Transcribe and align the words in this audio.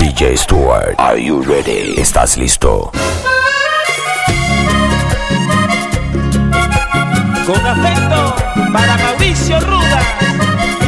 DJ 0.00 0.34
Stuart, 0.34 0.94
are 0.98 1.18
you 1.18 1.42
ready? 1.42 1.94
¿Estás 2.00 2.38
listo? 2.38 2.90
Con 7.46 7.66
afecto 7.66 8.34
para 8.72 8.96
Mauricio 8.96 9.60
Ruda 9.60 10.00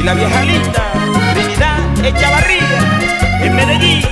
y 0.01 0.03
la 0.03 0.15
vieja 0.15 0.43
linda 0.45 0.93
Trinidad 1.35 1.79
Echavarría 2.03 3.43
en 3.43 3.55
Medellín. 3.55 4.03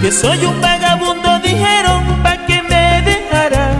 Que 0.00 0.10
soy 0.10 0.46
un 0.46 0.58
vagabundo, 0.62 1.40
dijeron, 1.40 2.22
pa' 2.22 2.46
que 2.46 2.62
me 2.62 3.02
dejarás. 3.02 3.76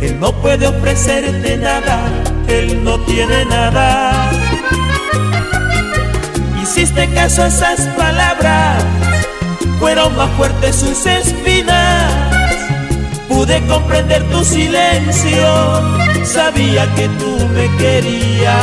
Él 0.00 0.20
no 0.20 0.30
puede 0.40 0.68
ofrecerte 0.68 1.56
nada, 1.56 1.98
él 2.46 2.84
no 2.84 3.00
tiene 3.00 3.44
nada. 3.46 4.07
Hiciste 6.78 7.08
caso 7.12 7.42
a 7.42 7.48
esas 7.48 7.80
palabras, 7.96 8.84
fueron 9.80 10.16
más 10.16 10.30
fuertes 10.36 10.76
sus 10.76 11.06
espinas. 11.06 12.12
Pude 13.26 13.60
comprender 13.66 14.22
tu 14.30 14.44
silencio, 14.44 16.22
sabía 16.24 16.86
que 16.94 17.08
tú 17.18 17.36
me 17.48 17.68
querías. 17.78 18.54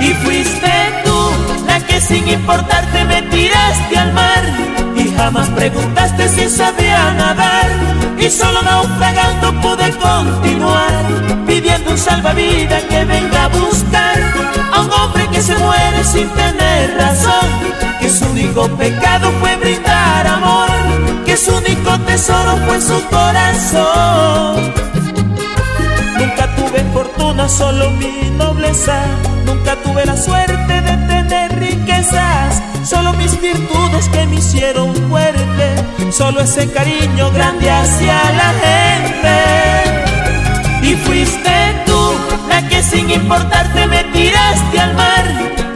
Y 0.00 0.14
fuiste 0.24 0.72
tú 1.04 1.30
la 1.66 1.78
que 1.80 2.00
sin 2.00 2.26
importarte 2.26 3.04
me 3.04 3.20
tiraste 3.20 3.98
al 3.98 4.14
mar. 4.14 4.69
Jamás 5.20 5.50
preguntaste 5.50 6.28
si 6.30 6.48
sabía 6.48 7.12
nadar. 7.12 7.68
Y 8.18 8.30
solo 8.30 8.62
naufragando 8.62 9.52
pude 9.60 9.90
continuar, 9.98 10.92
pidiendo 11.46 11.90
un 11.90 11.98
salvavidas 11.98 12.82
que 12.84 13.04
venga 13.04 13.44
a 13.44 13.48
buscar 13.48 14.16
a 14.72 14.80
un 14.80 14.90
hombre 14.90 15.28
que 15.28 15.42
se 15.42 15.54
muere 15.56 16.04
sin 16.04 16.26
tener 16.30 16.96
razón. 16.96 17.48
Que 18.00 18.08
su 18.08 18.24
único 18.30 18.66
pecado 18.78 19.30
fue 19.40 19.56
brindar 19.56 20.26
amor, 20.26 20.70
que 21.26 21.36
su 21.36 21.54
único 21.54 21.98
tesoro 22.00 22.56
fue 22.66 22.80
su 22.80 22.98
corazón. 23.10 24.72
Nunca 26.18 26.54
tuve 26.56 26.82
fortuna, 26.94 27.46
solo 27.46 27.90
mi 27.90 28.30
nobleza. 28.38 29.04
Nunca 29.44 29.76
tuve 29.84 30.06
la 30.06 30.16
suerte 30.16 30.80
de 30.80 30.96
tener 31.08 31.58
riquezas. 31.58 32.69
Solo 32.90 33.12
mis 33.12 33.40
virtudes 33.40 34.08
que 34.08 34.26
me 34.26 34.34
hicieron 34.34 34.92
fuerte. 35.08 35.76
Solo 36.10 36.40
ese 36.40 36.68
cariño 36.72 37.30
grande 37.30 37.70
hacia 37.70 38.16
la 38.32 38.52
gente. 38.64 39.36
Y 40.82 40.96
fuiste 40.96 41.52
tú 41.86 42.14
la 42.48 42.66
que 42.68 42.82
sin 42.82 43.08
importarte 43.08 43.86
me 43.86 44.02
tiraste 44.12 44.80
al 44.80 44.94
mar. 44.94 45.24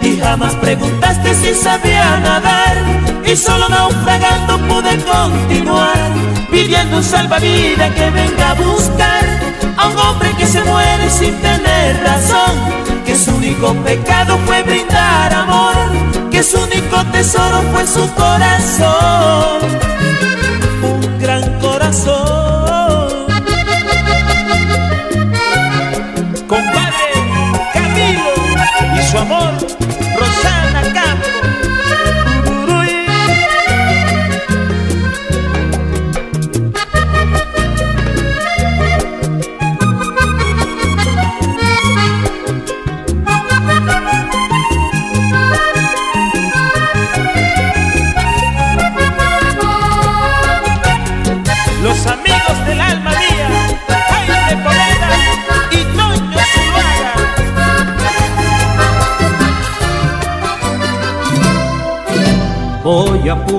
Y 0.02 0.18
jamás 0.18 0.56
preguntaste 0.56 1.36
si 1.36 1.54
sabía 1.54 2.18
nadar. 2.18 2.76
Y 3.24 3.36
solo 3.36 3.68
naufragando 3.68 4.58
pude 4.66 4.98
continuar. 5.04 6.10
Pidiendo 6.50 6.96
un 6.96 7.04
salvavidas 7.04 7.94
que 7.94 8.10
venga 8.10 8.50
a 8.50 8.54
buscar 8.54 9.24
a 9.76 9.86
un 9.88 9.98
hombre 9.98 10.32
que 10.36 10.46
se 10.46 10.62
muere 10.64 11.08
sin 11.10 11.34
tener 11.40 12.02
razón, 12.02 12.54
que 13.04 13.16
su 13.16 13.34
único 13.34 13.74
pecado 13.84 14.38
fue 14.46 14.62
brindar 14.62 15.32
amor, 15.32 15.43
que 16.34 16.42
su 16.42 16.58
único 16.58 16.96
tesoro 17.12 17.62
fue 17.72 17.86
su 17.86 18.12
corazón, 18.14 19.60
un 20.82 21.18
gran 21.20 21.60
corazón. 21.60 22.23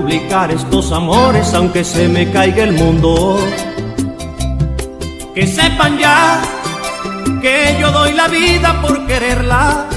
Publicar 0.05 0.51
estos 0.51 0.91
amores 0.91 1.51
aunque 1.55 1.83
se 1.83 2.07
me 2.07 2.31
caiga 2.31 2.63
el 2.63 2.73
mundo. 2.73 3.39
Que 5.33 5.47
sepan 5.47 5.97
ya 5.97 6.41
que 7.41 7.75
yo 7.79 7.91
doy 7.91 8.13
la 8.13 8.27
vida 8.27 8.81
por 8.83 9.07
quererla, 9.07 9.87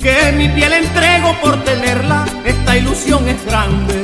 que 0.00 0.32
mi 0.36 0.48
piel 0.50 0.72
entrego 0.74 1.34
por 1.42 1.56
tenerla. 1.64 2.24
Esta 2.44 2.76
ilusión 2.76 3.28
es 3.28 3.44
grande, 3.44 3.96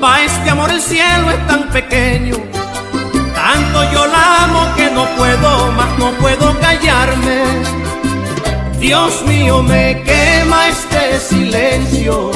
pa' 0.00 0.20
este 0.22 0.50
amor 0.50 0.70
el 0.72 0.80
cielo 0.80 1.30
es 1.30 1.46
tan 1.46 1.68
pequeño. 1.68 2.34
Tanto 3.32 3.92
yo 3.92 4.04
la 4.04 4.44
amo 4.44 4.66
que 4.74 4.90
no 4.90 5.04
puedo 5.16 5.72
más, 5.78 5.96
no 5.96 6.10
puedo 6.22 6.58
callarme. 6.58 7.38
Dios 8.80 9.22
mío, 9.28 9.62
me 9.62 10.02
quema 10.02 10.68
este 10.68 11.20
silencio. 11.20 12.32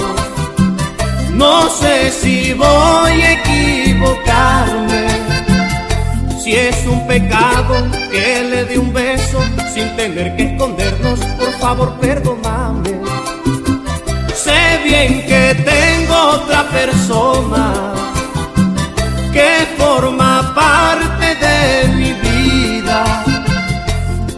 No 1.34 1.69
sé 1.69 2.11
si 2.11 2.53
voy 2.53 3.22
a 3.22 3.33
equivocarme. 3.33 5.06
Si 6.43 6.55
es 6.55 6.87
un 6.87 7.06
pecado 7.06 7.75
que 8.12 8.45
le 8.50 8.65
dé 8.67 8.78
un 8.78 8.93
beso 8.93 9.39
sin 9.73 9.97
tener 9.97 10.37
que 10.37 10.44
escondernos, 10.44 11.19
por 11.39 11.53
favor 11.59 11.99
perdóname. 12.00 12.91
Sé 14.34 14.81
bien 14.84 15.27
que 15.27 15.55
tengo 15.65 16.15
otra 16.15 16.69
persona 16.69 17.94
que 19.33 19.67
forma 19.77 20.55
parte 20.55 21.34
de 21.34 21.89
mi 21.94 22.12
vida, 22.12 23.25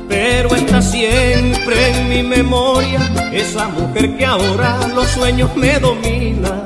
pero 0.08 0.54
está 0.54 0.80
siempre 0.80 1.90
en 1.90 2.08
mi 2.08 2.22
memoria 2.22 3.00
esa 3.32 3.68
mujer 3.68 4.16
que 4.16 4.24
ahora 4.24 4.78
los 4.94 5.08
sueños 5.08 5.54
me 5.56 5.78
domina. 5.78 6.65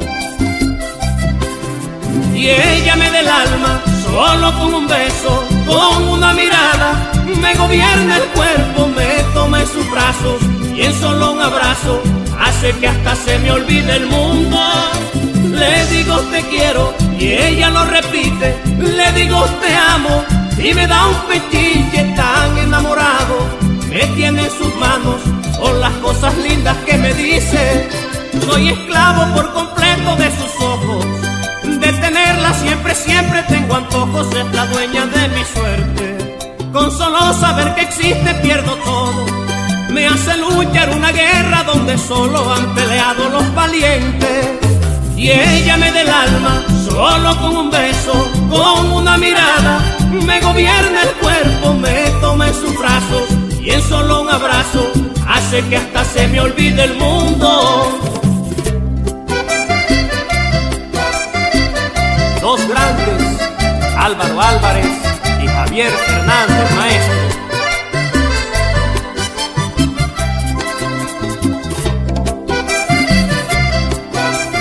Y 2.41 2.49
ella 2.49 2.97
me 2.97 3.11
da 3.11 3.21
el 3.21 3.29
alma 3.29 3.83
solo 4.03 4.59
con 4.59 4.75
un 4.75 4.89
beso, 4.89 5.45
con 5.67 6.09
una 6.09 6.33
mirada, 6.33 7.13
me 7.39 7.55
gobierna 7.55 8.17
el 8.17 8.25
cuerpo, 8.29 8.87
me 8.87 9.23
toma 9.35 9.61
en 9.61 9.67
sus 9.67 9.91
brazos 9.91 10.41
y 10.75 10.81
en 10.85 10.95
solo 10.99 11.33
un 11.33 11.43
abrazo 11.43 12.03
hace 12.41 12.73
que 12.79 12.89
hasta 12.89 13.15
se 13.15 13.39
me 13.41 13.53
olvide 13.53 13.95
el 13.95 14.07
mundo. 14.07 14.59
Le 15.53 15.85
digo 15.89 16.17
te 16.33 16.41
quiero 16.45 16.95
y 17.19 17.27
ella 17.27 17.69
lo 17.69 17.85
repite, 17.85 18.59
le 18.79 19.13
digo 19.13 19.45
te 19.61 19.75
amo 19.75 20.25
y 20.57 20.73
me 20.73 20.87
da 20.87 21.09
un 21.09 21.17
pechiche 21.29 22.05
tan 22.17 22.57
enamorado, 22.57 23.37
me 23.91 24.07
tiene 24.17 24.45
en 24.45 24.51
sus 24.51 24.75
manos 24.77 25.21
por 25.59 25.75
las 25.75 25.93
cosas 25.97 26.35
lindas 26.39 26.79
que 26.87 26.97
me 26.97 27.13
dice. 27.13 27.87
Soy 28.47 28.71
esclavo 28.71 29.35
por 29.35 29.53
completo 29.53 30.17
de 30.17 30.31
sus 30.31 30.65
ojos, 30.65 31.05
siempre, 32.55 32.95
siempre 32.95 33.43
tengo 33.49 33.75
antojos, 33.75 34.29
es 34.35 34.55
la 34.55 34.67
dueña 34.67 35.07
de 35.07 35.29
mi 35.29 35.45
suerte. 35.45 36.37
Con 36.73 36.91
solo 36.91 37.33
saber 37.35 37.75
que 37.75 37.83
existe 37.83 38.35
pierdo 38.43 38.75
todo, 38.85 39.27
me 39.91 40.07
hace 40.07 40.37
luchar 40.37 40.91
una 40.91 41.11
guerra 41.13 41.65
donde 41.65 41.99
solo 41.99 42.53
han 42.53 42.75
peleado 42.75 43.29
los 43.29 43.55
valientes. 43.55 44.47
Y 45.17 45.31
ella 45.31 45.77
me 45.77 45.93
da 45.93 46.01
el 46.01 46.09
alma 46.09 46.65
solo 46.89 47.37
con 47.41 47.57
un 47.57 47.71
beso, 47.71 48.13
con 48.49 48.93
una 48.93 49.19
mirada, 49.19 49.81
me 50.11 50.41
gobierna 50.41 51.03
el 51.03 51.13
cuerpo, 51.21 51.75
me 51.75 52.11
toma 52.21 52.49
en 52.49 52.55
sus 52.55 52.79
brazos 52.79 53.25
y 53.61 53.71
en 53.71 53.83
solo 53.83 54.23
un 54.23 54.31
abrazo 54.31 54.91
hace 55.29 55.63
que 55.69 55.77
hasta 55.77 56.05
se 56.05 56.27
me 56.29 56.41
olvide 56.41 56.85
el 56.85 56.95
mundo. 56.95 58.20
Álvaro 64.11 64.41
Álvarez 64.41 64.87
y 65.41 65.47
Javier 65.47 65.93
Fernández 65.93 66.75
Maestro. 66.75 67.15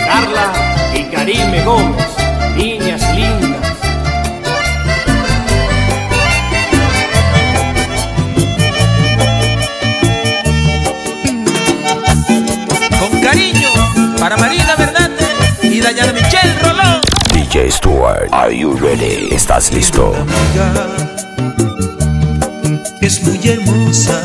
Carla 0.06 0.54
y 0.94 1.04
Karime 1.06 1.64
Gómez, 1.64 2.06
niñas 2.58 3.02
lindas. 3.16 3.78
Con 13.00 13.22
cariño 13.22 13.70
para 14.20 14.38
Marina 14.38 14.59
DJ 17.50 17.72
Stuart, 17.72 18.30
are 18.32 18.52
you 18.52 18.74
ready? 18.78 19.34
¿Estás 19.34 19.74
listo? 19.74 20.14
es 23.02 23.24
muy 23.24 23.40
hermosa 23.44 24.22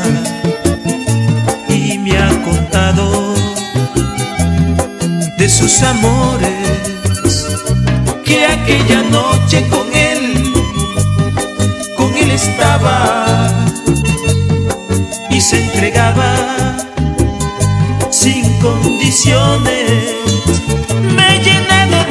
y 1.67 1.97
me 1.97 2.15
ha 2.19 2.29
contado 2.43 3.33
de 5.39 5.49
sus 5.49 5.81
amores 5.81 6.51
que 8.23 8.45
aquella 8.45 9.01
noche 9.09 9.67
con 9.69 9.91
él 9.91 10.53
con 11.97 12.15
él 12.15 12.29
estaba 12.29 13.47
y 15.31 15.41
se 15.41 15.63
entregaba 15.63 16.77
sin 18.11 18.59
condiciones 18.59 20.13
me 21.15 21.35
he 21.35 21.39
llenado 21.43 22.04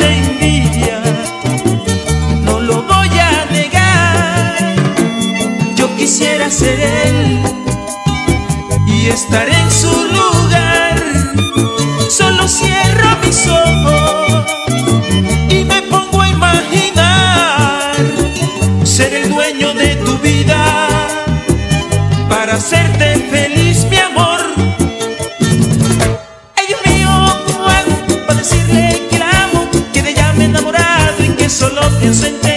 quisiera 6.25 6.51
ser 6.51 6.81
él 6.81 7.39
y 8.87 9.09
estar 9.09 9.47
en 9.47 9.71
su 9.71 9.91
lugar. 9.91 10.97
Solo 12.09 12.49
cierro 12.49 13.09
mis 13.23 13.47
ojos 13.47 14.47
y 15.51 15.65
me 15.65 15.83
pongo 15.83 16.23
a 16.23 16.29
imaginar 16.31 17.95
ser 18.85 19.13
el 19.13 19.29
dueño 19.29 19.75
de 19.75 19.97
tu 19.97 20.17
vida 20.19 21.09
para 22.31 22.55
hacerte 22.55 23.17
feliz, 23.31 23.85
mi 23.91 23.99
amor. 23.99 24.41
Dios 26.67 26.81
mío, 26.87 27.09
¿cómo 27.47 27.69
hago 27.69 28.27
para 28.27 28.39
decirle 28.39 29.03
que 29.11 29.19
la 29.19 29.29
amo? 29.45 29.69
Que 29.93 30.03
de 30.03 30.11
ella 30.13 30.33
me 30.39 30.45
he 30.45 30.47
enamorado 30.47 31.23
y 31.23 31.29
que 31.37 31.51
solo 31.51 31.83
pienso 32.01 32.25
en 32.25 32.33
tenerla. 32.37 32.54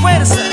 Fuerza. 0.00 0.45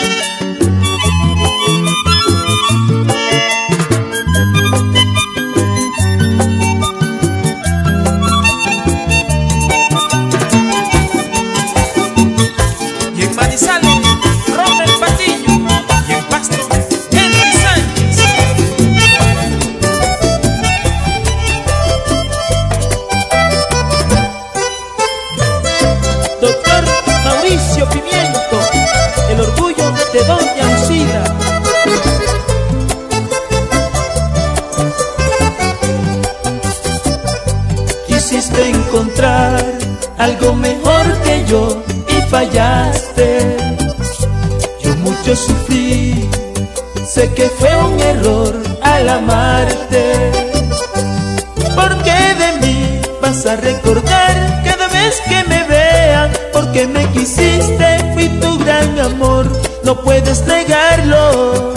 Porque 56.83 56.99
me 56.99 57.11
quisiste, 57.11 58.13
fui 58.13 58.27
tu 58.41 58.57
gran 58.59 58.99
amor 58.99 59.47
No 59.85 60.01
puedes 60.01 60.45
negarlo 60.45 61.73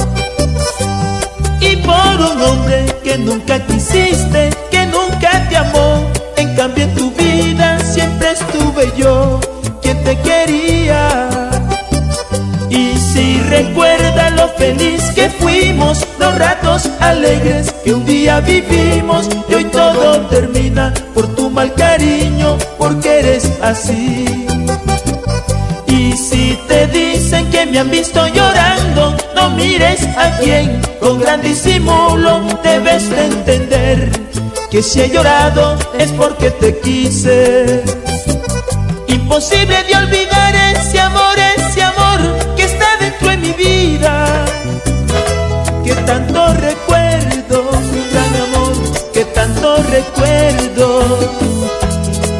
Y 1.60 1.76
por 1.76 2.20
un 2.20 2.42
hombre 2.42 2.86
que 3.04 3.16
nunca 3.18 3.64
quisiste 3.66 4.50
Que 4.70 4.86
nunca 4.86 5.46
te 5.48 5.58
amó 5.58 6.10
En 6.36 6.56
cambio 6.56 6.84
en 6.84 6.94
tu 6.96 7.12
vida 7.12 7.78
siempre 7.80 8.32
estuve 8.32 8.92
yo 8.96 9.38
Quien 9.80 10.02
te 10.02 10.18
quería 10.22 11.18
y 12.68 12.98
si 12.98 13.40
recuerda 13.42 14.28
lo 14.30 14.48
feliz 14.48 15.00
que 15.14 15.30
fuimos, 15.30 16.04
los 16.18 16.36
ratos 16.36 16.90
alegres 17.00 17.72
que 17.84 17.94
un 17.94 18.04
día 18.04 18.40
vivimos 18.40 19.28
y 19.48 19.54
hoy 19.54 19.64
todo 19.66 20.20
termina 20.26 20.92
por 21.14 21.32
tu 21.36 21.48
mal 21.48 21.72
cariño, 21.74 22.58
porque 22.76 23.20
eres 23.20 23.50
así. 23.62 24.25
Me 27.76 27.80
han 27.80 27.90
visto 27.90 28.26
llorando, 28.28 29.14
no 29.34 29.50
mires 29.50 30.00
a 30.16 30.38
quien 30.38 30.80
con 30.98 31.20
gran 31.20 31.42
disimulo 31.42 32.40
debes 32.62 33.10
de 33.10 33.26
entender 33.26 34.10
que 34.70 34.82
si 34.82 35.02
he 35.02 35.10
llorado 35.10 35.76
es 35.98 36.10
porque 36.12 36.50
te 36.52 36.78
quise. 36.80 37.84
Imposible 39.08 39.76
de 39.84 39.94
olvidar 39.94 40.54
ese 40.74 40.98
amor, 41.00 41.36
ese 41.58 41.82
amor 41.82 42.54
que 42.56 42.62
está 42.62 42.96
dentro 42.98 43.28
de 43.28 43.36
mi 43.36 43.52
vida. 43.52 44.46
Que 45.84 45.94
tanto 45.96 46.54
recuerdo, 46.54 47.70
gran 48.10 48.34
amor, 48.46 48.72
que 49.12 49.24
tanto 49.26 49.76
recuerdo. 49.82 51.45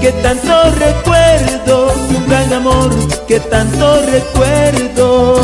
Que 0.01 0.13
tanto 0.23 0.71
recuerdo, 0.79 1.93
un 2.11 2.29
gran 2.29 2.53
amor, 2.53 2.91
que 3.27 3.41
tanto 3.41 4.03
recuerdo. 4.03 5.41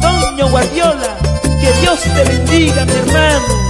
Toño 0.00 0.48
Guardiola, 0.48 1.16
que 1.60 1.72
Dios 1.80 2.00
te 2.00 2.24
bendiga, 2.24 2.84
mi 2.86 2.92
hermano. 2.92 3.64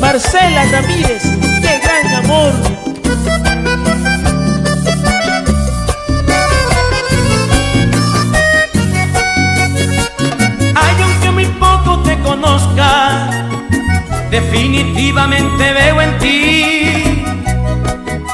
Marcela 0.00 0.64
Ramírez, 0.72 1.22
definitivamente 14.30 15.72
veo 15.72 16.00
en 16.00 16.18
ti 16.18 17.24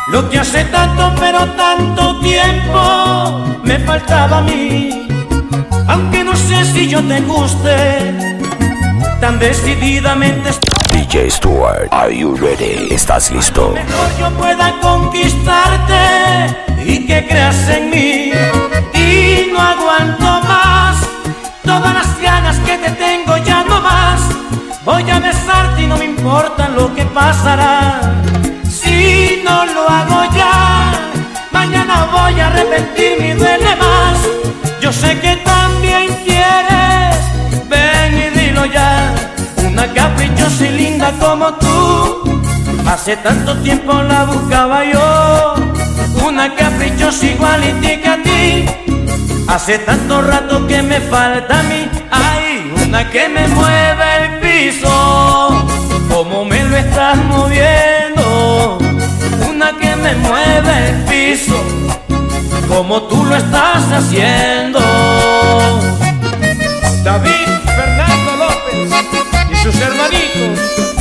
Lo 0.09 0.29
que 0.31 0.39
hace 0.39 0.65
tanto 0.65 1.13
pero 1.19 1.47
tanto 1.53 2.21
tiempo 2.21 3.55
me 3.65 3.79
faltaba 3.81 4.39
a 4.39 4.43
mí. 4.43 5.09
Aunque 5.89 6.23
no 6.23 6.37
sé 6.37 6.65
si 6.67 6.89
yo 6.89 7.03
te 7.03 7.21
guste, 7.23 8.15
tan 9.21 9.39
decididamente 9.39 10.51
DJ 10.93 11.31
Stuart, 11.31 11.89
are 11.91 12.17
you 12.17 12.37
ready? 12.37 12.89
¿Estás 12.91 13.31
listo? 13.31 13.73
Mejor 13.73 14.19
yo 14.19 14.31
pueda 14.39 14.75
conquistarte 14.81 15.95
y 16.85 17.07
que 17.07 17.27
creas 17.27 17.69
en 17.69 17.91
mí. 17.91 18.24
Importa 26.25 26.71
lo 26.71 26.95
que 26.95 27.04
pasará. 27.04 28.00
Si 28.66 29.43
no 29.45 29.66
lo 29.66 29.87
hago 29.87 30.25
ya, 30.35 31.11
mañana 31.52 32.09
voy 32.11 32.40
a 32.40 32.47
arrepentirme 32.47 33.28
y 33.28 33.33
duele 33.33 33.76
más. 33.76 34.16
Yo 34.81 34.90
sé 34.90 35.21
que 35.21 35.37
también 35.45 36.07
quieres, 36.25 37.16
ven 37.69 38.12
y 38.25 38.38
dilo 38.38 38.64
ya. 38.64 39.14
Una 39.69 39.87
caprichosa 39.93 40.64
y 40.64 40.71
linda 40.71 41.12
como 41.21 41.52
tú, 41.62 42.43
hace 42.87 43.19
tanto 43.19 43.59
tiempo 43.59 43.93
la 43.93 44.25
buscaba 44.25 44.83
yo. 44.83 45.54
Una 46.26 46.54
caprichosa 46.54 47.26
igualita 47.26 48.14
a 48.14 48.23
ti, 48.23 48.64
hace 49.47 49.78
tanto 49.81 50.23
rato 50.23 50.66
que 50.66 50.81
me 50.83 51.00
falta 51.00 51.61
a 51.61 51.62
mí. 51.64 51.87
Hay 52.11 52.73
una 52.83 53.11
que 53.11 53.28
me 53.28 53.47
mueve 53.49 54.07
el 54.23 54.28
piso, 54.40 54.94
moviendo. 57.16 58.78
Una 59.49 59.76
que 59.78 59.97
me 59.97 60.14
mueve 60.16 60.88
el 60.88 61.04
piso, 61.04 61.62
como 62.68 63.02
tú 63.02 63.25
lo 63.25 63.37
estás 63.37 63.90
haciendo. 63.92 64.80
David 67.02 67.49
Fernando 67.76 68.37
López 68.37 68.90
y 69.52 69.56
sus 69.56 69.76
hermanitos. 69.80 70.94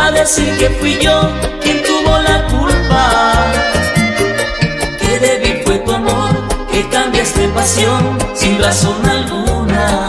A 0.00 0.10
decir 0.10 0.56
que 0.58 0.70
fui 0.80 0.98
yo 0.98 1.30
quien 1.62 1.82
tuvo 1.82 2.18
la 2.28 2.46
culpa. 2.46 3.52
Que 4.98 5.18
débil 5.18 5.62
fue 5.64 5.78
tu 5.78 5.92
amor, 5.92 6.30
que 6.70 6.88
cambiaste 6.88 7.48
pasión 7.48 8.18
sin 8.34 8.58
razón 8.60 9.04
alguna. 9.06 10.08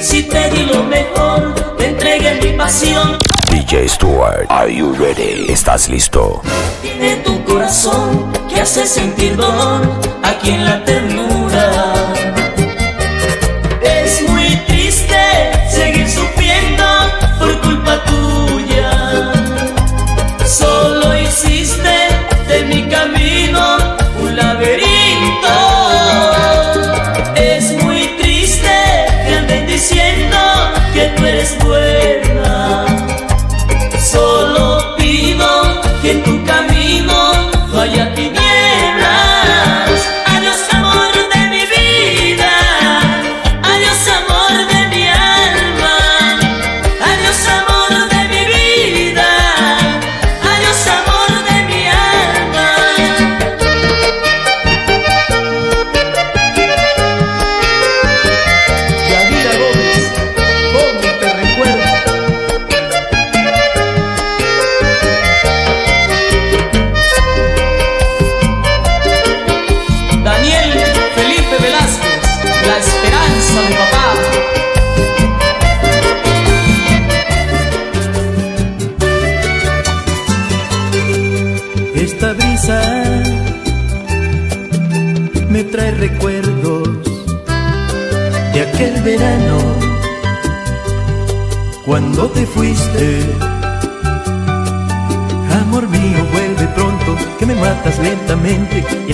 Si 0.00 0.22
te 0.22 0.50
di 0.50 0.64
lo 0.66 0.84
mejor, 0.84 1.54
te 1.76 1.88
entregué 1.88 2.40
mi 2.42 2.56
pasión. 2.56 3.18
DJ 3.50 3.88
Stuart, 3.88 4.46
are 4.48 4.72
you 4.72 4.92
ready? 4.94 5.46
¿Estás 5.48 5.88
listo? 5.88 6.42
Tiene 6.82 7.16
tu 7.24 7.42
corazón 7.44 8.32
que 8.48 8.60
hace 8.60 8.86
sentir 8.86 9.36
dolor 9.36 9.82
aquí 10.22 10.50
en 10.50 10.64
la 10.64 10.84
ternura. 10.84 11.29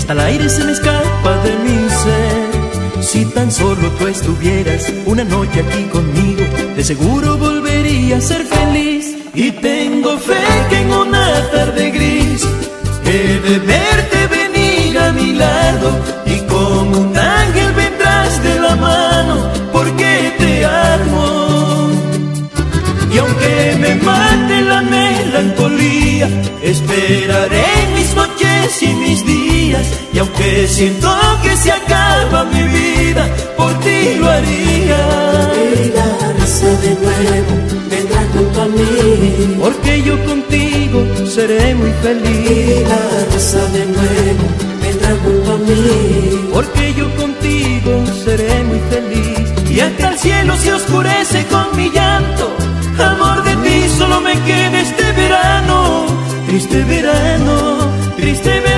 Hasta 0.06 0.12
el 0.12 0.20
aire 0.20 0.48
se 0.48 0.62
me 0.62 0.70
escapa 0.70 1.36
de 1.42 1.52
mi 1.64 1.90
ser. 1.90 3.02
Si 3.02 3.24
tan 3.24 3.50
solo 3.50 3.90
tú 3.98 4.06
estuvieras 4.06 4.92
una 5.04 5.24
noche 5.24 5.64
aquí 5.66 5.82
conmigo, 5.84 6.44
de 6.76 6.84
seguro 6.84 7.36
volvería 7.36 8.18
a 8.18 8.20
ser 8.20 8.46
feliz. 8.46 9.16
Y 9.34 9.50
tengo 9.50 10.16
fe 10.16 10.44
que 10.70 10.78
en 10.82 10.92
una 10.92 11.50
tarde 11.50 11.90
gris 11.90 12.46
he 13.04 13.40
de 13.48 13.58
verte 13.58 14.18
venir 14.28 14.96
a 14.96 15.12
mi 15.12 15.32
lado 15.32 15.90
y 16.24 16.38
como 16.52 16.98
un 17.00 17.18
ángel 17.18 17.72
vendrás 17.72 18.42
de 18.44 18.60
la 18.60 18.76
mano 18.76 19.50
porque 19.72 20.34
te 20.38 20.64
amo. 20.64 21.90
Y 23.12 23.18
aunque 23.18 23.76
me 23.80 23.94
mate 23.96 24.62
la 24.62 24.82
melancolía, 24.82 26.28
esperaré 26.62 27.66
mis 27.96 28.14
noches 28.14 28.82
y 28.82 28.94
mis 28.94 29.26
días. 29.26 29.55
Y 30.12 30.18
aunque 30.18 30.66
siento 30.68 31.08
que 31.42 31.56
se 31.56 31.72
acaba 31.72 32.44
mi 32.44 32.62
vida, 32.62 33.28
por 33.56 33.72
ti 33.80 34.16
lo 34.18 34.30
haría. 34.30 35.52
Risa 36.38 36.70
de 36.84 36.94
nuevo 37.04 37.54
vendrá 37.90 38.20
junto 38.32 38.62
a 38.62 38.66
mí. 38.66 39.56
Porque 39.60 40.02
yo 40.02 40.24
contigo 40.24 41.04
seré 41.26 41.74
muy 41.74 41.92
feliz. 42.02 42.88
risa 43.32 43.64
de 43.76 43.86
nuevo 43.86 44.44
vendrá 44.80 45.10
junto 45.22 45.52
a 45.52 45.58
mí. 45.58 46.48
Porque 46.52 46.94
yo 46.94 47.14
contigo 47.16 48.04
seré 48.24 48.64
muy 48.64 48.80
feliz. 48.90 49.70
Y 49.70 49.80
hasta 49.80 50.10
el 50.10 50.18
cielo 50.18 50.56
se 50.56 50.72
oscurece 50.72 51.44
con 51.46 51.76
mi 51.76 51.90
llanto. 51.90 52.56
Amor 52.98 53.44
de 53.44 53.54
ti 53.56 53.88
solo 53.98 54.20
me 54.20 54.32
queda 54.44 54.80
este 54.80 55.12
verano. 55.12 56.06
Triste 56.46 56.82
verano, 56.84 57.90
triste 58.16 58.60
verano. 58.60 58.75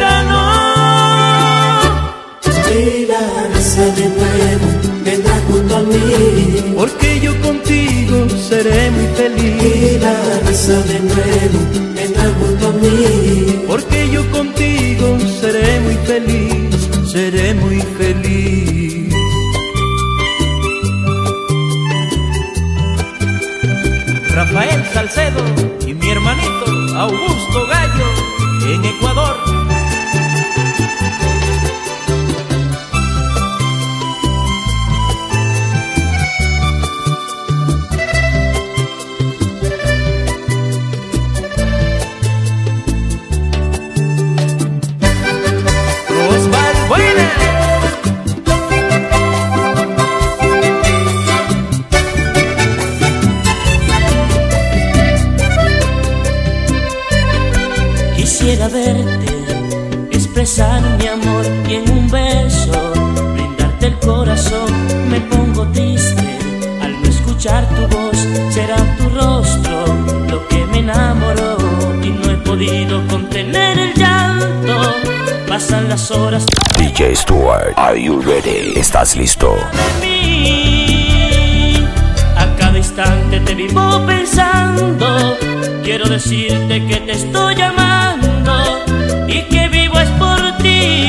Feliz. 9.18 9.62
Y 9.62 9.98
la 9.98 10.14
risa 10.46 10.76
de 10.90 10.98
nuevo 11.10 11.58
venga 11.98 12.24
junto 12.38 12.68
a 12.68 12.72
mí. 12.82 13.64
Porque 13.66 14.10
yo 14.10 14.22
contigo 14.30 15.06
seré 15.40 15.80
muy 15.80 15.96
feliz, 16.10 16.88
seré 17.12 17.54
muy 17.54 17.80
feliz. 17.98 19.14
Rafael 24.38 24.84
Salcedo 24.94 25.42
y 25.86 25.94
mi 25.94 26.10
hermanito 26.10 26.66
Augusto 26.96 27.66
Gallo 27.66 28.08
en 28.72 28.84
Ecuador. 28.84 29.47
Quisiera 58.58 58.74
verte, 58.74 60.08
expresar 60.10 60.82
mi 60.98 61.06
amor 61.06 61.46
y 61.68 61.74
en 61.74 61.88
un 61.92 62.10
beso 62.10 62.72
brindarte 63.32 63.86
el 63.86 63.98
corazón. 64.00 64.72
Me 65.08 65.20
pongo 65.20 65.64
triste 65.68 66.38
al 66.82 67.00
no 67.00 67.08
escuchar 67.08 67.64
tu 67.68 67.86
voz, 67.86 68.16
será 68.50 68.76
tu 68.96 69.10
rostro 69.10 69.84
lo 70.28 70.48
que 70.48 70.66
me 70.72 70.78
enamoró 70.78 71.56
y 72.02 72.08
no 72.08 72.32
he 72.32 72.36
podido 72.38 73.06
contener 73.06 73.78
el 73.78 73.94
llanto. 73.94 74.92
Pasan 75.46 75.88
las 75.88 76.10
horas 76.10 76.44
DJ 76.76 77.14
Stuart, 77.14 77.74
are 77.76 77.96
you 77.96 78.20
ready? 78.20 78.72
¿Estás 78.74 79.14
listo? 79.14 79.54
de 80.00 80.04
mí. 80.04 81.76
A 82.36 82.56
cada 82.56 82.76
instante 82.76 83.38
te 83.38 83.54
vivo 83.54 84.04
pensando. 84.04 85.36
Quiero 85.84 86.08
decirte 86.08 86.84
que 86.86 86.96
te 86.96 87.12
estoy 87.12 87.54
llamando 87.54 87.97
es 90.64 91.07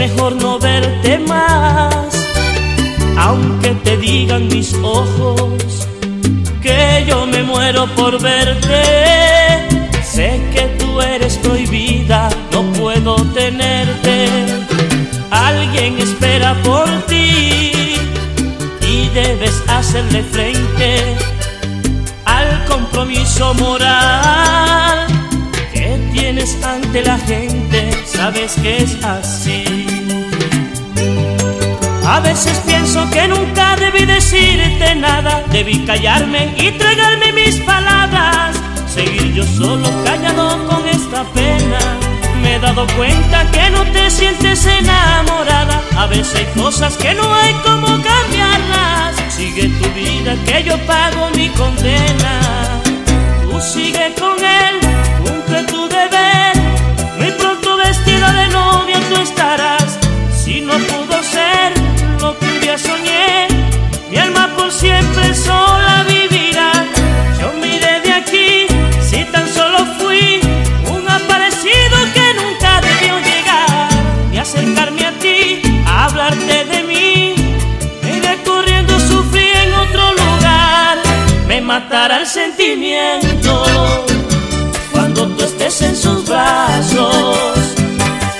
mejor 0.00 0.34
no 0.36 0.58
verte 0.58 1.18
más, 1.18 2.06
aunque 3.18 3.70
te 3.84 3.98
digan 3.98 4.48
mis 4.48 4.72
ojos 4.82 5.86
que 6.62 7.04
yo 7.06 7.26
me 7.26 7.42
muero 7.42 7.86
por 7.94 8.18
verte. 8.18 8.82
Sé 10.02 10.40
que 10.54 10.62
tú 10.78 11.02
eres 11.02 11.36
prohibida, 11.36 12.30
no 12.50 12.62
puedo 12.80 13.16
tenerte. 13.40 14.16
Alguien 15.30 15.98
espera 15.98 16.54
por 16.62 16.88
ti 17.02 17.72
y 18.80 19.08
debes 19.12 19.62
hacerle 19.68 20.22
frente 20.22 21.14
al 22.24 22.64
compromiso 22.64 23.52
moral 23.52 25.06
que 25.74 25.98
tienes 26.12 26.56
ante 26.64 27.02
la 27.02 27.18
gente, 27.18 27.90
sabes 28.06 28.52
que 28.62 28.82
es 28.82 29.04
así. 29.04 29.89
A 32.06 32.20
veces 32.20 32.60
pienso 32.66 33.08
que 33.10 33.28
nunca 33.28 33.76
debí 33.76 34.04
decirte 34.04 34.94
nada, 34.96 35.44
debí 35.50 35.84
callarme 35.84 36.54
y 36.56 36.72
tragarme 36.72 37.32
mis 37.32 37.56
palabras, 37.60 38.56
seguir 38.92 39.32
yo 39.34 39.44
solo 39.44 39.88
callado 40.04 40.66
con 40.66 40.88
esta 40.88 41.24
pena. 41.32 41.78
Me 42.42 42.56
he 42.56 42.58
dado 42.58 42.86
cuenta 42.96 43.44
que 43.50 43.70
no 43.70 43.82
te 43.92 44.10
sientes 44.10 44.66
enamorada, 44.66 45.82
a 45.96 46.06
veces 46.06 46.34
hay 46.36 46.62
cosas 46.62 46.96
que 46.96 47.14
no 47.14 47.34
hay 47.34 47.52
como 47.64 47.86
cambiarlas. 47.86 49.16
Sigue 49.28 49.68
tu 49.68 49.88
vida 49.90 50.36
que 50.46 50.64
yo 50.64 50.78
pago 50.86 51.30
mi 51.34 51.48
condena. 51.50 52.40
Tú 53.42 53.60
sigue 53.60 54.14
con 54.18 54.36
él, 54.38 54.80
día 62.70 62.78
soñé, 62.78 63.48
mi 64.10 64.16
alma 64.16 64.48
por 64.56 64.70
siempre 64.70 65.34
sola 65.34 66.04
vivirá. 66.06 66.72
Yo 67.40 67.52
miré 67.60 68.00
de 68.00 68.12
aquí, 68.12 68.66
si 69.08 69.24
tan 69.24 69.46
solo 69.48 69.78
fui 69.98 70.40
un 70.88 71.08
aparecido 71.08 71.96
que 72.14 72.26
nunca 72.40 72.80
debió 72.80 73.18
llegar. 73.30 73.88
Y 74.32 74.38
acercarme 74.38 75.04
a 75.04 75.12
ti, 75.18 75.62
a 75.84 76.04
hablarte 76.04 76.64
de 76.72 76.82
mí. 76.84 77.34
Iré 78.16 78.38
corriendo, 78.44 79.00
sufrí 79.00 79.48
en 79.64 79.74
otro 79.74 80.12
lugar. 80.12 80.98
Me 81.48 81.60
matará 81.60 82.18
el 82.18 82.26
sentimiento 82.26 83.64
cuando 84.92 85.26
tú 85.28 85.44
estés 85.44 85.82
en 85.82 85.96
sus 85.96 86.24
brazos. 86.24 87.36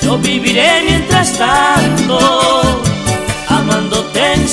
Yo 0.02 0.18
viviré 0.18 0.82
mientras 0.86 1.36
tanto, 1.36 2.80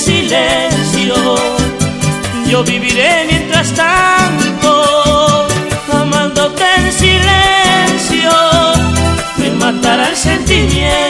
silencio. 0.08 1.14
Yo 2.46 2.64
viviré 2.64 3.26
mientras 3.30 3.68
tanto, 3.74 5.46
amándote 5.92 6.64
en 6.78 6.92
silencio. 6.92 8.30
Me 9.36 9.50
matará 9.50 10.08
el 10.08 10.16
sentimiento 10.16 11.07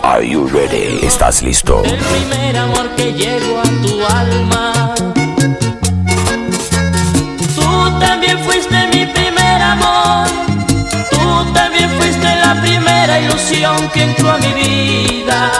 Are 0.00 0.26
you 0.26 0.46
ready? 0.48 1.04
¿Estás 1.04 1.42
listo? 1.42 1.82
el 1.84 1.98
primer 1.98 2.56
amor 2.56 2.88
que 2.96 3.12
llegó 3.12 3.60
a 3.60 3.64
tu 3.82 4.06
alma. 4.06 4.94
Tú 7.54 7.98
también 8.00 8.38
fuiste 8.40 8.86
mi 8.88 9.06
primer 9.06 9.62
amor. 9.62 10.26
Tú 11.10 11.52
también 11.52 11.90
fuiste 11.98 12.34
la 12.36 12.58
primera 12.60 13.20
ilusión 13.20 13.76
que 13.92 14.04
entró 14.04 14.30
a 14.30 14.38
mi 14.38 14.52
vida. 14.54 15.50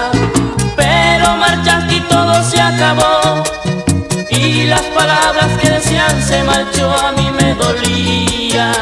Pero 0.77 1.37
marchaste 1.37 1.97
y 1.97 2.01
todo 2.01 2.43
se 2.45 2.61
acabó. 2.61 3.43
Y 4.31 4.65
las 4.65 4.83
palabras 4.83 5.49
que 5.61 5.71
decían 5.71 6.23
se 6.23 6.43
marchó 6.43 6.91
a 6.91 7.13
mí 7.13 7.31
me 7.39 7.55
dolía. 7.55 8.73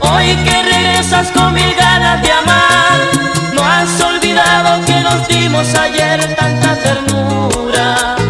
Hoy 0.00 0.36
que 0.44 0.62
regresas 0.62 1.28
con 1.32 1.54
mil 1.54 1.74
ganas 1.74 2.22
de 2.22 2.30
amar, 2.30 2.98
no 3.54 3.64
has 3.64 4.00
olvidado 4.00 4.15
que 4.86 5.00
nos 5.00 5.28
dimos 5.28 5.74
ayer 5.74 6.34
tanta 6.34 6.76
ternura. 6.76 8.25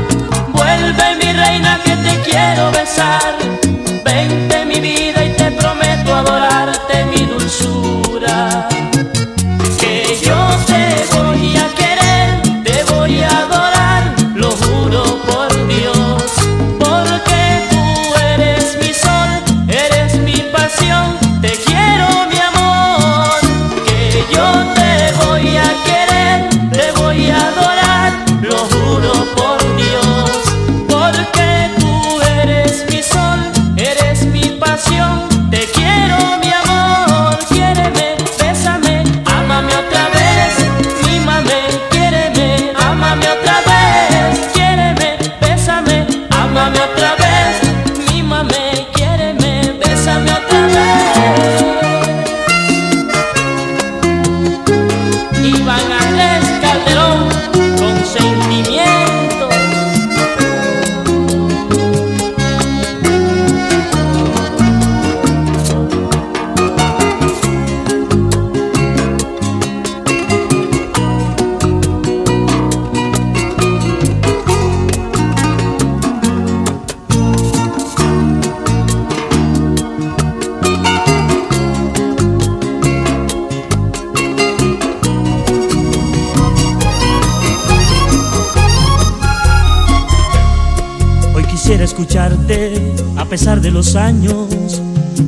Años. 93.96 94.82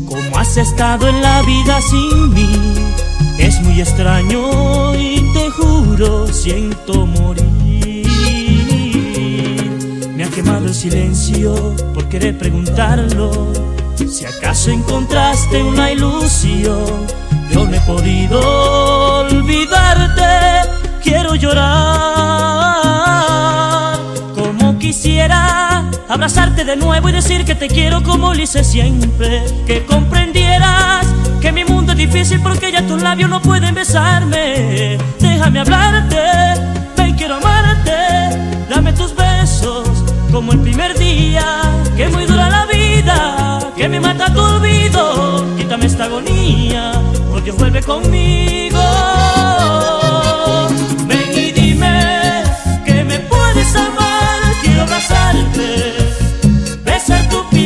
Como 0.07 0.39
has 0.39 0.57
estado 0.57 1.09
en 1.09 1.21
la 1.23 1.43
vida 1.43 1.81
sin 1.81 2.35
mí? 2.35 2.49
Es 3.39 3.61
muy 3.63 3.81
extraño 3.81 4.95
y 4.95 5.21
te 5.33 5.51
juro 5.51 6.27
siento 6.29 7.07
morir. 7.07 8.07
Me 10.15 10.25
ha 10.25 10.29
quemado 10.29 10.67
el 10.67 10.75
silencio 10.75 11.75
por 11.95 12.09
querer 12.09 12.37
preguntarlo. 12.37 13.53
Si 13.97 14.25
acaso 14.25 14.71
encontraste 14.71 15.63
una 15.63 15.93
ilusión, 15.93 17.07
yo 17.53 17.67
no 17.67 17.75
he 17.75 17.81
podido 17.81 18.41
olvidarte. 19.21 20.69
Quiero 21.03 21.35
llorar 21.35 21.59
como 24.35 24.79
quisiera 24.79 25.48
abrazarte 26.09 26.65
de 26.65 26.77
nuevo 26.77 27.09
y 27.09 27.13
decir 27.13 27.45
que 27.45 27.55
te 27.55 27.69
quiero 27.69 28.03
como 28.03 28.35
lo 28.35 28.41
hice 28.41 28.65
siempre. 28.65 29.45
Que 29.67 29.85
comprendieras 29.85 31.07
que 31.41 31.53
mi 31.53 31.65
mundo 31.65 31.93
es 31.93 31.99
difícil 31.99 32.41
porque 32.41 32.73
ya 32.73 32.87
tus 32.87 33.03
labios 33.03 33.31
no 33.31 33.41
pueden 33.41 33.75
besarme. 33.75 34.99
Déjame 35.21 35.61
hablarte, 35.61 36.17
ven 36.97 37.15
quiero 37.17 37.37
amarte. 37.37 37.93
Dame 38.69 38.93
tus 38.93 39.15
besos 39.15 39.89
como 40.33 40.53
el 40.53 40.61
primer 40.61 40.99
día. 40.99 41.45
Que 41.97 42.09
muy 42.09 42.27
dura 42.27 42.49
la 42.49 42.67
vida, 42.67 43.59
que 43.77 43.89
me 43.89 43.99
mata 44.01 44.33
tu 44.33 44.41
olvido. 44.41 45.45
Quítame 45.57 45.87
esta 45.87 46.05
agonía, 46.05 46.93
por 47.29 47.43
Dios 47.43 47.57
vuelve 47.57 47.83
conmigo. 47.83 48.81
Ven 51.07 51.33
y 51.35 51.51
dime 51.51 52.43
que 52.85 53.03
me 53.05 53.19
puedes 53.19 53.75
amar, 53.75 54.39
quiero 54.63 54.83
abrazarte, 54.83 55.98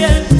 besar 0.03 0.32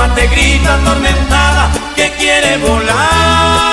alma 0.00 0.14
te 0.14 0.26
grita 0.28 0.74
atormentada 0.74 1.70
que 1.94 2.10
quiere 2.12 2.56
volar. 2.58 3.69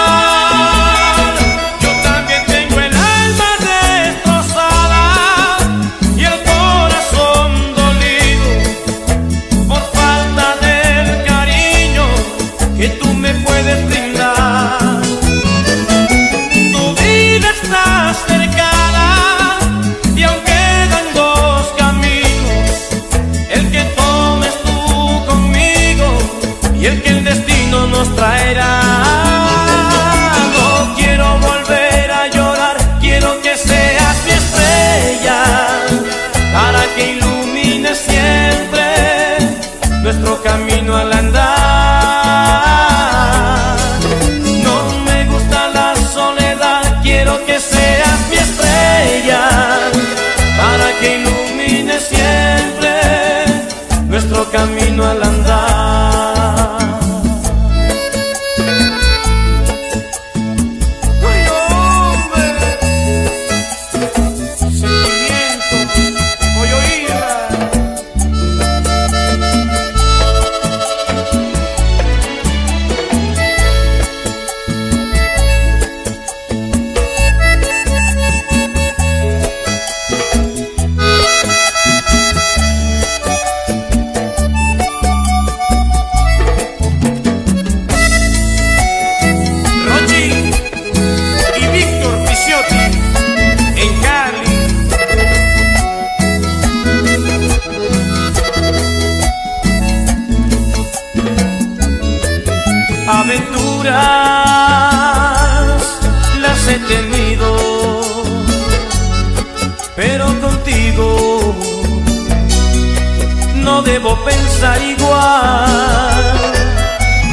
Debo 113.82 114.16
pensar 114.24 114.82
igual 114.82 116.18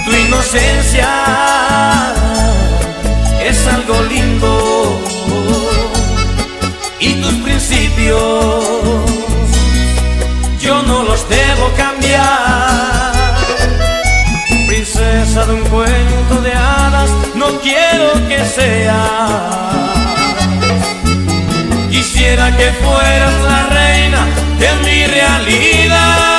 tu 0.04 0.12
inocencia 0.12 1.08
es 3.42 3.66
algo 3.66 4.02
lindo 4.02 5.00
y 7.00 7.14
tus 7.22 7.34
principios 7.34 9.14
yo 10.64 10.82
no 10.82 11.02
los 11.02 11.28
debo 11.28 11.70
cambiar. 11.76 13.12
Princesa 14.66 15.44
de 15.44 15.52
un 15.52 15.64
cuento 15.64 16.40
de 16.42 16.52
hadas, 16.54 17.10
no 17.34 17.60
quiero 17.60 18.12
que 18.28 18.42
seas. 18.46 18.94
Quisiera 21.90 22.56
que 22.56 22.72
fueras 22.82 23.34
la 23.42 23.66
reina 23.66 24.26
de 24.58 24.70
mi 24.84 25.06
realidad. 25.06 26.33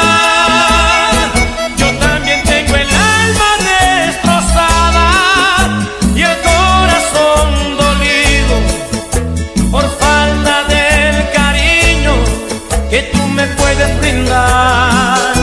Brindar. 14.00 15.34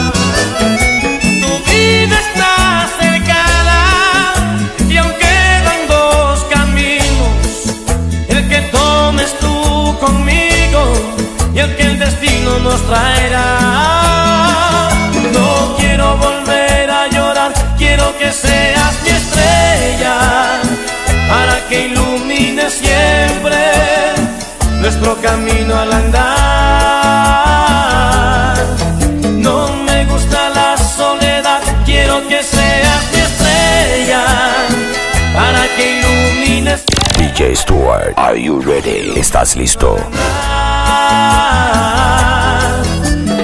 Tu 1.42 1.50
vida 1.70 2.16
está 2.26 2.88
cercana 3.00 3.80
y 4.88 4.96
aún 4.96 5.12
quedan 5.24 5.80
dos 5.88 6.44
caminos, 6.44 7.36
el 8.28 8.48
que 8.48 8.60
tomes 8.78 9.38
tú 9.38 9.96
conmigo 10.00 10.82
y 11.54 11.58
el 11.60 11.76
que 11.76 11.82
el 11.82 11.98
destino 11.98 12.58
nos 12.60 12.80
traerá. 12.86 13.48
No 15.32 15.76
quiero 15.78 16.16
volver 16.16 16.90
a 16.90 17.08
llorar, 17.08 17.52
quiero 17.78 18.16
que 18.18 18.30
seas 18.32 18.94
mi 19.04 19.10
estrella 19.10 20.16
para 21.28 21.54
que 21.68 21.86
ilumine 21.88 22.70
siempre 22.70 23.58
nuestro 24.80 25.16
camino 25.22 25.78
al 25.78 25.92
andar. 25.92 26.31
DJ 37.52 37.56
Stewart. 37.56 38.14
Are 38.16 38.36
you 38.36 38.60
ready? 38.60 39.12
¿Estás 39.18 39.56
listo? 39.56 39.96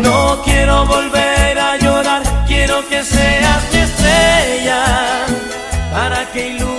No 0.02 0.40
quiero 0.44 0.86
volver 0.86 1.58
a 1.58 1.76
llorar, 1.76 2.22
quiero 2.46 2.86
que 2.88 3.04
seas 3.04 3.62
mi 3.72 3.80
estrella 3.80 5.26
para 5.92 6.24
que 6.32 6.48
ilumine. 6.48 6.77